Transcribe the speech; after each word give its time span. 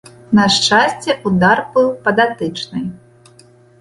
На 0.37 0.45
шчасце, 0.55 1.11
удар 1.31 1.57
быў 1.75 1.87
па 2.07 2.17
датычнай. 2.21 2.83